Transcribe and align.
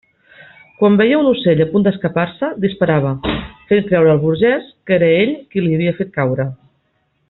Quan 0.77 0.95
veia 1.01 1.19
un 1.23 1.27
ocell 1.31 1.61
a 1.65 1.67
punt 1.73 1.85
d'escapar-se, 1.87 2.49
disparava, 2.65 3.13
fent 3.73 3.87
creure 3.93 4.15
al 4.17 4.25
burgès 4.27 4.75
que 4.89 5.01
era 5.01 5.15
ell 5.23 5.37
qui 5.53 5.67
l'havia 5.69 5.97
fet 6.01 6.15
caure. 6.21 6.53